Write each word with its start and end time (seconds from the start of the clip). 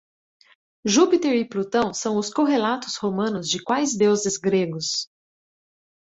Júpiter 0.83 1.35
e 1.35 1.47
Plutão 1.47 1.93
são 1.93 2.17
os 2.17 2.33
correlatos 2.33 2.95
romanos 2.97 3.47
de 3.47 3.61
quais 3.61 3.95
deuses 3.95 4.35
gregos? 4.35 5.07